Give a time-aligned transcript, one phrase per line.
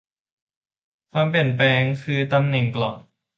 [1.11, 2.95] ความเปลี่ยนแปลง คือ ตำแหน่งกล่อง